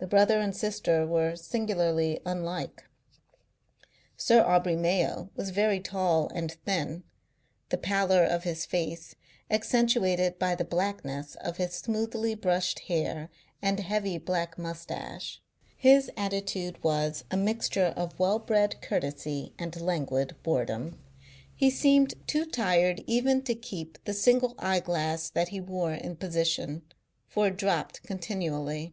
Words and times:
The 0.00 0.08
brother 0.10 0.38
and 0.38 0.54
sister 0.54 1.06
were 1.06 1.34
singularly 1.34 2.20
unlike. 2.26 2.84
Sir 4.18 4.42
Aubrey 4.42 4.76
Mayo 4.76 5.30
was 5.34 5.48
very 5.48 5.80
tall 5.80 6.28
and 6.34 6.52
thin, 6.66 7.04
the 7.70 7.78
pallor 7.78 8.22
of 8.22 8.42
his 8.44 8.66
face 8.66 9.14
accentuated 9.50 10.38
by 10.38 10.56
the 10.56 10.62
blackness 10.66 11.36
of 11.36 11.56
his 11.56 11.72
smoothly 11.72 12.34
brushed 12.34 12.80
hair 12.80 13.30
and 13.62 13.80
heavy 13.80 14.18
black 14.18 14.58
moustache. 14.58 15.40
His 15.74 16.10
attitude 16.18 16.84
was 16.84 17.24
a 17.30 17.38
mixture 17.38 17.94
of 17.96 18.18
well 18.18 18.38
bred 18.38 18.82
courtesy 18.82 19.54
and 19.58 19.80
languid 19.80 20.36
boredom. 20.42 21.02
He 21.54 21.70
seemed 21.70 22.12
too 22.28 22.44
tired 22.44 23.02
even 23.06 23.40
to 23.44 23.54
keep 23.54 23.96
the 24.04 24.12
single 24.12 24.54
eye 24.58 24.80
glass 24.80 25.30
that 25.30 25.48
he 25.48 25.62
wore 25.62 25.94
in 25.94 26.16
position, 26.16 26.82
for 27.26 27.46
it 27.46 27.56
dropped 27.56 28.02
continually. 28.02 28.92